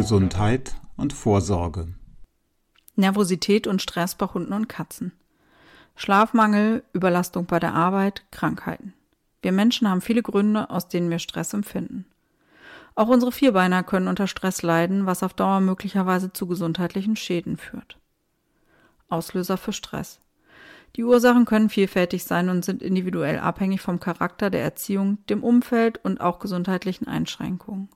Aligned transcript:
Gesundheit 0.00 0.76
und 0.96 1.12
Vorsorge. 1.12 1.88
Nervosität 2.96 3.66
und 3.66 3.82
Stress 3.82 4.14
bei 4.14 4.24
Hunden 4.24 4.54
und 4.54 4.66
Katzen. 4.66 5.12
Schlafmangel, 5.94 6.82
Überlastung 6.94 7.44
bei 7.44 7.60
der 7.60 7.74
Arbeit, 7.74 8.24
Krankheiten. 8.30 8.94
Wir 9.42 9.52
Menschen 9.52 9.90
haben 9.90 10.00
viele 10.00 10.22
Gründe, 10.22 10.70
aus 10.70 10.88
denen 10.88 11.10
wir 11.10 11.18
Stress 11.18 11.52
empfinden. 11.52 12.06
Auch 12.94 13.08
unsere 13.08 13.30
Vierbeiner 13.30 13.82
können 13.82 14.08
unter 14.08 14.26
Stress 14.26 14.62
leiden, 14.62 15.04
was 15.04 15.22
auf 15.22 15.34
Dauer 15.34 15.60
möglicherweise 15.60 16.32
zu 16.32 16.46
gesundheitlichen 16.46 17.16
Schäden 17.16 17.58
führt. 17.58 17.98
Auslöser 19.10 19.58
für 19.58 19.74
Stress. 19.74 20.18
Die 20.96 21.04
Ursachen 21.04 21.44
können 21.44 21.68
vielfältig 21.68 22.24
sein 22.24 22.48
und 22.48 22.64
sind 22.64 22.82
individuell 22.82 23.38
abhängig 23.38 23.82
vom 23.82 24.00
Charakter 24.00 24.48
der 24.48 24.62
Erziehung, 24.62 25.18
dem 25.26 25.44
Umfeld 25.44 26.02
und 26.02 26.22
auch 26.22 26.38
gesundheitlichen 26.38 27.06
Einschränkungen. 27.06 27.90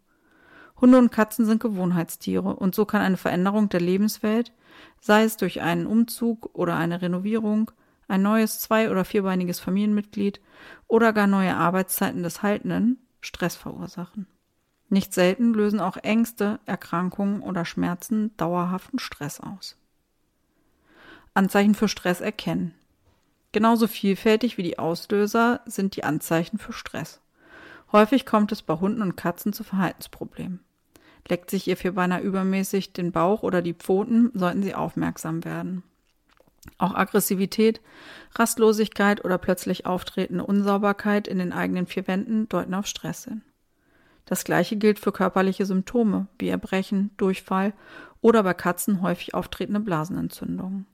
Hunde 0.85 0.99
und 0.99 1.11
Katzen 1.11 1.47
sind 1.47 1.63
Gewohnheitstiere 1.63 2.57
und 2.57 2.75
so 2.75 2.85
kann 2.85 3.01
eine 3.01 3.17
Veränderung 3.17 3.71
der 3.71 3.81
Lebenswelt, 3.81 4.53
sei 5.01 5.25
es 5.25 5.39
durch 5.39 5.63
einen 5.63 5.87
Umzug 5.87 6.51
oder 6.53 6.77
eine 6.77 7.01
Renovierung, 7.01 7.71
ein 8.07 8.21
neues 8.21 8.61
zwei- 8.61 8.91
oder 8.91 9.07
vierbeiniges 9.07 9.61
Familienmitglied 9.61 10.43
oder 10.87 11.15
gar 11.15 11.27
neue 11.27 11.57
Arbeitszeiten 11.57 12.23
des 12.23 12.43
Haltenden, 12.43 12.99
Stress 13.23 13.57
verursachen. 13.57 14.27
Nicht 14.91 15.15
selten 15.15 15.55
lösen 15.55 15.81
auch 15.81 15.97
Ängste, 15.97 16.61
Erkrankungen 16.67 17.41
oder 17.41 17.65
Schmerzen 17.65 18.37
dauerhaften 18.37 18.99
Stress 18.99 19.41
aus. 19.41 19.79
Anzeichen 21.32 21.75
für 21.75 21.89
Stress 21.89 22.21
erkennen. 22.21 22.75
Genauso 23.53 23.87
vielfältig 23.87 24.59
wie 24.59 24.63
die 24.63 24.79
Auslöser 24.79 25.63
sind 25.65 25.96
die 25.96 26.05
Anzeichen 26.05 26.59
für 26.59 26.75
Stress. 26.75 27.23
Häufig 27.91 28.27
kommt 28.27 28.53
es 28.53 28.61
bei 28.61 28.75
Hunden 28.75 29.01
und 29.01 29.17
Katzen 29.17 29.55
zu 29.55 29.65
Verhaltensproblemen. 29.65 30.61
Leckt 31.29 31.51
sich 31.51 31.67
ihr 31.67 31.77
Vierbeiner 31.77 32.20
übermäßig 32.20 32.93
den 32.93 33.12
Bauch 33.12 33.43
oder 33.43 33.62
die 33.62 33.75
Pfoten, 33.75 34.31
sollten 34.35 34.62
sie 34.62 34.75
aufmerksam 34.75 35.45
werden. 35.45 35.83
Auch 36.79 36.95
Aggressivität, 36.95 37.81
Rastlosigkeit 38.35 39.25
oder 39.25 39.39
plötzlich 39.39 39.87
auftretende 39.87 40.45
Unsauberkeit 40.45 41.29
in 41.29 41.39
den 41.39 41.53
eigenen 41.53 41.87
vier 41.87 42.07
Wänden 42.07 42.48
deuten 42.48 42.75
auf 42.75 42.87
Stress 42.87 43.25
hin. 43.25 43.43
Das 44.27 44.45
gleiche 44.45 44.77
gilt 44.77 44.98
für 44.98 45.13
körperliche 45.13 45.67
Symptome 45.67 46.29
wie 46.39 46.48
Erbrechen, 46.48 47.11
Durchfall 47.17 47.75
oder 48.20 48.43
bei 48.43 48.55
Katzen 48.55 49.03
häufig 49.03 49.35
auftretende 49.35 49.81
Blasenentzündungen. 49.81 50.87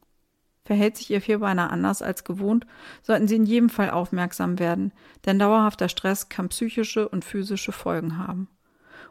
Verhält 0.64 0.96
sich 0.96 1.10
Ihr 1.10 1.20
Vierbeiner 1.20 1.70
anders 1.70 2.02
als 2.02 2.24
gewohnt, 2.24 2.66
sollten 3.02 3.28
Sie 3.28 3.36
in 3.36 3.46
jedem 3.46 3.70
Fall 3.70 3.90
aufmerksam 3.90 4.58
werden, 4.58 4.92
denn 5.24 5.38
dauerhafter 5.38 5.88
Stress 5.88 6.28
kann 6.28 6.48
psychische 6.48 7.08
und 7.08 7.24
physische 7.24 7.72
Folgen 7.72 8.18
haben. 8.18 8.48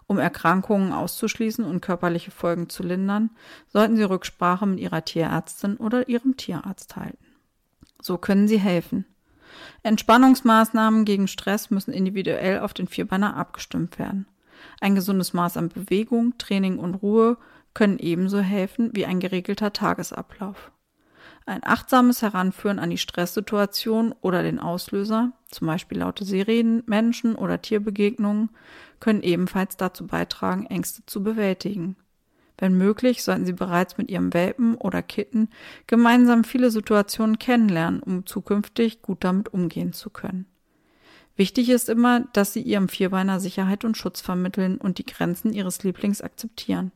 Um 0.08 0.18
Erkrankungen 0.18 0.92
auszuschließen 0.92 1.64
und 1.66 1.82
körperliche 1.82 2.32
Folgen 2.32 2.70
zu 2.70 2.84
lindern, 2.84 3.30
sollten 3.68 3.96
Sie 3.96 4.04
Rücksprache 4.04 4.66
mit 4.66 4.80
Ihrer 4.80 5.06
Tierärztin 5.06 5.78
oder 5.78 6.10
Ihrem 6.10 6.38
Tierarzt 6.38 6.96
halten. 6.96 7.26
So 8.02 8.18
können 8.18 8.48
Sie 8.48 8.60
helfen. 8.60 9.06
Entspannungsmaßnahmen 9.84 11.06
gegen 11.06 11.28
Stress 11.28 11.70
müssen 11.70 11.94
individuell 11.94 12.60
auf 12.60 12.74
den 12.74 12.88
Vierbeiner 12.88 13.36
abgestimmt 13.36 14.00
werden. 14.00 14.26
Ein 14.82 14.96
gesundes 14.96 15.34
Maß 15.34 15.58
an 15.58 15.70
Bewegung, 15.70 16.38
Training 16.38 16.80
und 16.80 16.96
Ruhe 16.96 17.38
können 17.74 18.00
ebenso 18.00 18.40
helfen 18.40 18.92
wie 18.94 19.06
ein 19.06 19.20
geregelter 19.20 19.74
Tagesablauf. 19.74 20.72
Ein 21.50 21.64
achtsames 21.64 22.22
Heranführen 22.22 22.78
an 22.78 22.92
die 22.92 23.00
Stresssituation 23.00 24.14
oder 24.22 24.44
den 24.44 24.60
Auslöser, 24.60 25.32
zum 25.50 25.66
Beispiel 25.66 25.98
laute 25.98 26.24
Sirenen, 26.24 26.84
Menschen- 26.86 27.34
oder 27.34 27.60
Tierbegegnungen, 27.60 28.52
können 29.00 29.24
ebenfalls 29.24 29.76
dazu 29.76 30.06
beitragen, 30.06 30.68
Ängste 30.68 31.04
zu 31.08 31.24
bewältigen. 31.24 31.96
Wenn 32.60 32.78
möglich, 32.78 33.24
sollten 33.24 33.48
Sie 33.48 33.54
bereits 33.54 33.98
mit 33.98 34.12
Ihrem 34.12 34.32
Welpen 34.32 34.76
oder 34.76 35.02
Kitten 35.02 35.50
gemeinsam 35.88 36.44
viele 36.44 36.70
Situationen 36.70 37.40
kennenlernen, 37.40 38.04
um 38.04 38.28
zukünftig 38.28 39.02
gut 39.02 39.24
damit 39.24 39.52
umgehen 39.52 39.92
zu 39.92 40.12
können. 40.12 40.46
Wichtig 41.36 41.72
ist 41.72 41.90
immer, 41.90 42.28
dass 42.34 42.54
Sie 42.54 42.62
Ihrem 42.62 42.90
Vierbeiner 42.90 43.40
Sicherheit 43.40 43.86
und 43.86 43.98
Schutz 43.98 44.22
vermitteln 44.22 44.78
und 44.78 45.00
die 45.00 45.06
Grenzen 45.06 45.52
Ihres 45.54 45.82
Lieblings 45.82 46.22
akzeptieren. 46.22 46.92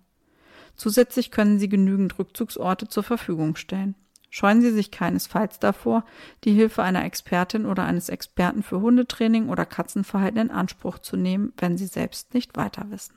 Zusätzlich 0.75 1.31
können 1.31 1.57
Sie 1.57 1.69
genügend 1.69 2.19
Rückzugsorte 2.19 2.87
zur 2.87 3.01
Verfügung 3.01 3.55
stellen. 3.55 3.95
Scheuen 4.35 4.63
Sie 4.63 4.71
sich 4.71 4.89
keinesfalls 4.89 5.59
davor, 5.59 6.03
die 6.43 6.53
Hilfe 6.53 6.81
einer 6.81 7.05
Expertin 7.05 7.67
oder 7.67 7.83
eines 7.83 8.09
Experten 8.09 8.63
für 8.63 8.81
Hundetraining 8.81 9.47
oder 9.47 9.63
Katzenverhalten 9.63 10.39
in 10.39 10.49
Anspruch 10.49 10.97
zu 10.97 11.15
nehmen, 11.17 11.53
wenn 11.57 11.77
Sie 11.77 11.85
selbst 11.85 12.33
nicht 12.33 12.57
weiter 12.57 12.89
wissen. 12.89 13.13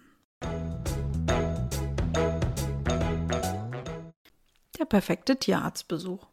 Der 4.78 4.84
perfekte 4.84 5.38
Tierarztbesuch. 5.38 6.26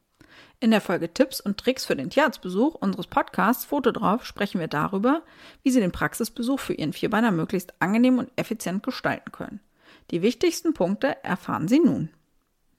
In 0.59 0.71
der 0.71 0.81
Folge 0.81 1.13
Tipps 1.13 1.39
und 1.39 1.57
Tricks 1.57 1.85
für 1.85 1.95
den 1.95 2.09
Tierarztbesuch 2.09 2.75
unseres 2.75 3.07
Podcasts 3.07 3.63
Foto 3.63 3.94
drauf 3.94 4.25
sprechen 4.25 4.59
wir 4.59 4.67
darüber, 4.67 5.21
wie 5.61 5.71
Sie 5.71 5.79
den 5.79 5.94
Praxisbesuch 5.94 6.59
für 6.59 6.73
Ihren 6.73 6.91
Vierbeiner 6.91 7.31
möglichst 7.31 7.73
angenehm 7.81 8.17
und 8.19 8.33
effizient 8.35 8.83
gestalten 8.83 9.31
können. 9.31 9.61
Die 10.11 10.21
wichtigsten 10.21 10.73
Punkte 10.73 11.23
erfahren 11.23 11.69
Sie 11.69 11.79
nun. 11.79 12.09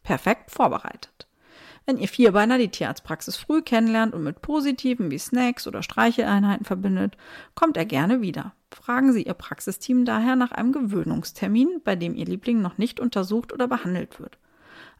Perfekt 0.02 0.50
vorbereitet. 0.50 1.23
Wenn 1.86 1.98
ihr 1.98 2.08
Vierbeiner 2.08 2.56
die 2.56 2.70
Tierarztpraxis 2.70 3.36
früh 3.36 3.60
kennenlernt 3.60 4.14
und 4.14 4.22
mit 4.22 4.40
Positiven 4.40 5.10
wie 5.10 5.18
Snacks 5.18 5.66
oder 5.66 5.82
Streicheleinheiten 5.82 6.64
verbindet, 6.64 7.18
kommt 7.54 7.76
er 7.76 7.84
gerne 7.84 8.22
wieder. 8.22 8.54
Fragen 8.70 9.12
Sie 9.12 9.24
Ihr 9.24 9.34
Praxisteam 9.34 10.06
daher 10.06 10.34
nach 10.34 10.52
einem 10.52 10.72
Gewöhnungstermin, 10.72 11.82
bei 11.84 11.94
dem 11.94 12.14
Ihr 12.14 12.24
Liebling 12.24 12.62
noch 12.62 12.78
nicht 12.78 13.00
untersucht 13.00 13.52
oder 13.52 13.68
behandelt 13.68 14.18
wird. 14.18 14.38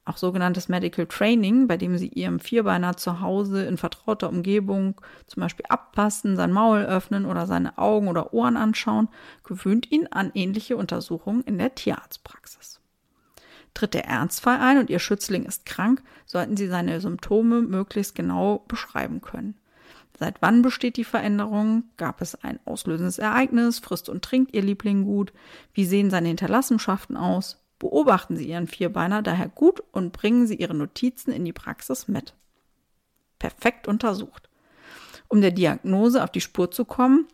Auch 0.05 0.19
sogenanntes 0.19 0.69
Medical 0.69 1.07
Training, 1.07 1.67
bei 1.67 1.79
dem 1.79 1.97
Sie 1.97 2.09
Ihrem 2.09 2.39
Vierbeiner 2.39 2.99
zu 2.99 3.21
Hause 3.21 3.65
in 3.65 3.79
vertrauter 3.79 4.29
Umgebung 4.29 5.01
zum 5.27 5.41
Beispiel 5.41 5.65
abpassen, 5.71 6.37
sein 6.37 6.53
Maul 6.53 6.81
öffnen 6.81 7.25
oder 7.25 7.47
seine 7.47 7.79
Augen 7.79 8.09
oder 8.09 8.35
Ohren 8.35 8.59
anschauen, 8.59 9.09
gewöhnt 9.43 9.91
ihn 9.91 10.07
an 10.09 10.31
ähnliche 10.35 10.77
Untersuchungen 10.77 11.41
in 11.45 11.57
der 11.57 11.75
Tierarztpraxis. 11.75 12.81
Tritt 13.75 13.95
der 13.95 14.07
Ernstfall 14.07 14.59
ein 14.61 14.79
und 14.79 14.89
Ihr 14.89 15.01
Schützling 15.01 15.45
ist 15.45 15.67
krank, 15.67 16.03
sollten 16.27 16.57
Sie 16.57 16.69
seine 16.69 17.01
Symptome 17.01 17.61
möglichst 17.61 18.15
genau 18.15 18.65
beschreiben 18.69 19.21
können. 19.21 19.55
Seit 20.17 20.41
wann 20.41 20.63
besteht 20.63 20.97
die 20.97 21.05
Veränderung? 21.05 21.85
Gab 21.97 22.21
es 22.21 22.37
ein 22.37 22.61
auslösendes 22.65 23.19
Ereignis? 23.19 23.81
Frisst 23.81 24.09
und 24.09 24.25
trinkt 24.25 24.55
Ihr 24.55 24.63
Liebling 24.63 25.05
gut? 25.05 25.33
Wie 25.73 25.85
sehen 25.85 26.09
seine 26.09 26.29
Hinterlassenschaften 26.29 27.17
aus? 27.17 27.61
Beobachten 27.81 28.37
Sie 28.37 28.49
Ihren 28.49 28.69
Vierbeiner 28.69 29.23
daher 29.23 29.49
gut 29.49 29.83
und 29.91 30.13
bringen 30.13 30.47
Sie 30.47 30.55
Ihre 30.55 30.75
Notizen 30.75 31.33
in 31.33 31.45
die 31.45 31.53
Praxis 31.53 32.07
mit. 32.07 32.35
Perfekt 33.41 33.89
untersucht. 33.89 34.49
Um 35.29 35.41
der 35.41 35.51
Diagnose 35.51 36.23
auf 36.23 36.31
die 36.31 36.41
Spur 36.41 36.71
zu 36.71 36.85
kommen, 36.85 37.27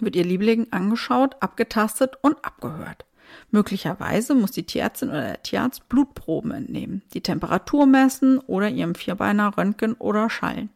wird 0.00 0.14
Ihr 0.14 0.24
Liebling 0.24 0.68
angeschaut, 0.70 1.36
abgetastet 1.40 2.16
und 2.22 2.42
abgehört. 2.44 3.04
Möglicherweise 3.50 4.34
muss 4.34 4.52
die 4.52 4.64
Tierärztin 4.64 5.10
oder 5.10 5.22
der 5.22 5.42
Tierarzt 5.42 5.88
Blutproben 5.88 6.50
entnehmen, 6.50 7.02
die 7.12 7.20
Temperatur 7.20 7.86
messen 7.86 8.38
oder 8.38 8.68
ihrem 8.68 8.94
Vierbeiner 8.94 9.56
röntgen 9.56 9.94
oder 9.94 10.30
schallen. 10.30 10.70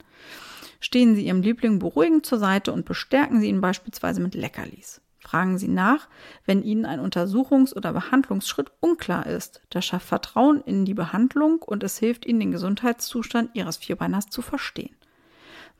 Stehen 0.80 1.16
Sie 1.16 1.26
Ihrem 1.26 1.42
Liebling 1.42 1.80
beruhigend 1.80 2.24
zur 2.24 2.38
Seite 2.38 2.72
und 2.72 2.84
bestärken 2.84 3.40
Sie 3.40 3.48
ihn 3.48 3.60
beispielsweise 3.60 4.20
mit 4.20 4.34
Leckerlis. 4.34 5.00
Fragen 5.18 5.58
Sie 5.58 5.68
nach, 5.68 6.08
wenn 6.46 6.62
Ihnen 6.62 6.86
ein 6.86 7.00
Untersuchungs- 7.00 7.74
oder 7.74 7.92
Behandlungsschritt 7.92 8.70
unklar 8.80 9.26
ist. 9.26 9.60
Das 9.70 9.84
schafft 9.84 10.06
Vertrauen 10.06 10.62
in 10.62 10.84
die 10.84 10.94
Behandlung 10.94 11.60
und 11.62 11.82
es 11.82 11.98
hilft 11.98 12.24
Ihnen, 12.24 12.40
den 12.40 12.52
Gesundheitszustand 12.52 13.50
Ihres 13.54 13.76
Vierbeiners 13.76 14.30
zu 14.30 14.40
verstehen. 14.40 14.94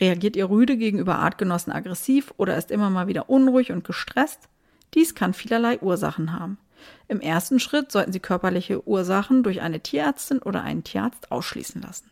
Reagiert 0.00 0.36
ihr 0.36 0.48
rüde 0.48 0.76
gegenüber 0.76 1.18
Artgenossen 1.18 1.72
aggressiv 1.72 2.32
oder 2.38 2.56
ist 2.56 2.70
immer 2.70 2.88
mal 2.88 3.06
wieder 3.06 3.28
unruhig 3.28 3.70
und 3.70 3.84
gestresst? 3.84 4.48
Dies 4.94 5.14
kann 5.14 5.34
vielerlei 5.34 5.78
Ursachen 5.80 6.32
haben. 6.32 6.58
Im 7.08 7.20
ersten 7.20 7.60
Schritt 7.60 7.92
sollten 7.92 8.12
Sie 8.12 8.20
körperliche 8.20 8.86
Ursachen 8.88 9.42
durch 9.42 9.60
eine 9.60 9.80
Tierärztin 9.80 10.40
oder 10.40 10.62
einen 10.62 10.84
Tierarzt 10.84 11.30
ausschließen 11.30 11.82
lassen. 11.82 12.10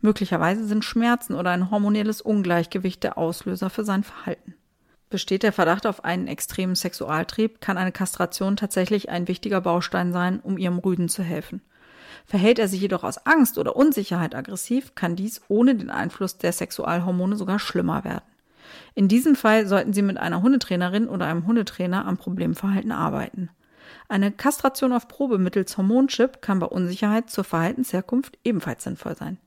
Möglicherweise 0.00 0.64
sind 0.66 0.84
Schmerzen 0.84 1.34
oder 1.34 1.50
ein 1.50 1.70
hormonelles 1.70 2.20
Ungleichgewicht 2.20 3.02
der 3.02 3.18
Auslöser 3.18 3.70
für 3.70 3.84
sein 3.84 4.04
Verhalten. 4.04 4.54
Besteht 5.10 5.42
der 5.42 5.52
Verdacht 5.52 5.86
auf 5.86 6.04
einen 6.04 6.28
extremen 6.28 6.74
Sexualtrieb, 6.74 7.60
kann 7.60 7.78
eine 7.78 7.92
Kastration 7.92 8.56
tatsächlich 8.56 9.08
ein 9.08 9.28
wichtiger 9.28 9.60
Baustein 9.60 10.12
sein, 10.12 10.40
um 10.40 10.58
ihrem 10.58 10.78
Rüden 10.78 11.08
zu 11.08 11.22
helfen. 11.22 11.62
Verhält 12.26 12.58
er 12.58 12.68
sich 12.68 12.80
jedoch 12.80 13.04
aus 13.04 13.26
Angst 13.26 13.58
oder 13.58 13.76
Unsicherheit 13.76 14.34
aggressiv, 14.34 14.94
kann 14.94 15.16
dies 15.16 15.42
ohne 15.48 15.74
den 15.74 15.90
Einfluss 15.90 16.38
der 16.38 16.52
Sexualhormone 16.52 17.36
sogar 17.36 17.58
schlimmer 17.58 18.04
werden. 18.04 18.24
In 18.94 19.08
diesem 19.08 19.36
Fall 19.36 19.66
sollten 19.66 19.92
Sie 19.92 20.02
mit 20.02 20.18
einer 20.18 20.42
Hundetrainerin 20.42 21.08
oder 21.08 21.26
einem 21.26 21.46
Hundetrainer 21.46 22.06
am 22.06 22.16
Problemverhalten 22.16 22.92
arbeiten. 22.92 23.50
Eine 24.08 24.32
Kastration 24.32 24.92
auf 24.92 25.08
Probe 25.08 25.38
mittels 25.38 25.76
Hormonchip 25.76 26.42
kann 26.42 26.58
bei 26.58 26.66
Unsicherheit 26.66 27.30
zur 27.30 27.44
Verhaltensherkunft 27.44 28.38
ebenfalls 28.44 28.84
sinnvoll 28.84 29.16
sein. 29.16 29.38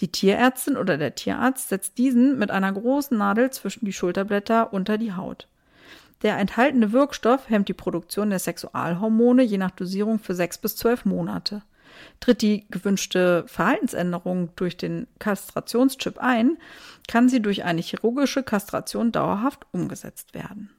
Die 0.00 0.08
Tierärztin 0.08 0.76
oder 0.76 0.98
der 0.98 1.14
Tierarzt 1.14 1.68
setzt 1.68 1.98
diesen 1.98 2.38
mit 2.38 2.50
einer 2.50 2.72
großen 2.72 3.16
Nadel 3.16 3.50
zwischen 3.50 3.84
die 3.84 3.92
Schulterblätter 3.92 4.72
unter 4.72 4.98
die 4.98 5.12
Haut. 5.12 5.46
Der 6.22 6.38
enthaltene 6.38 6.92
Wirkstoff 6.92 7.48
hemmt 7.48 7.68
die 7.68 7.74
Produktion 7.74 8.30
der 8.30 8.38
Sexualhormone 8.38 9.42
je 9.42 9.58
nach 9.58 9.70
Dosierung 9.70 10.18
für 10.18 10.34
sechs 10.34 10.58
bis 10.58 10.76
zwölf 10.76 11.04
Monate. 11.04 11.62
Tritt 12.20 12.42
die 12.42 12.66
gewünschte 12.70 13.44
Verhaltensänderung 13.46 14.50
durch 14.56 14.76
den 14.76 15.06
Kastrationschip 15.18 16.18
ein, 16.18 16.58
kann 17.08 17.28
sie 17.28 17.40
durch 17.40 17.64
eine 17.64 17.80
chirurgische 17.80 18.42
Kastration 18.42 19.12
dauerhaft 19.12 19.66
umgesetzt 19.72 20.34
werden. 20.34 20.70